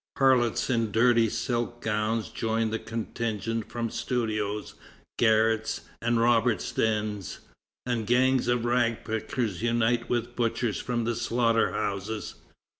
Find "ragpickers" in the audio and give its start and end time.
8.65-9.61